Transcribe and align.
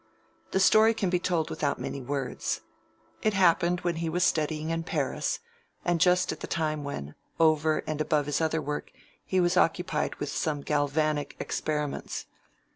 The 0.49 0.59
story 0.59 0.95
can 0.95 1.11
be 1.11 1.19
told 1.19 1.51
without 1.51 1.77
many 1.77 2.01
words. 2.01 2.61
It 3.21 3.35
happened 3.35 3.81
when 3.81 3.97
he 3.97 4.09
was 4.09 4.23
studying 4.23 4.71
in 4.71 4.81
Paris, 4.81 5.41
and 5.85 6.01
just 6.01 6.31
at 6.31 6.39
the 6.39 6.47
time 6.47 6.83
when, 6.83 7.13
over 7.39 7.83
and 7.85 8.01
above 8.01 8.25
his 8.25 8.41
other 8.41 8.63
work, 8.63 8.91
he 9.23 9.39
was 9.39 9.57
occupied 9.57 10.15
with 10.15 10.29
some 10.29 10.61
galvanic 10.61 11.35
experiments. 11.39 12.25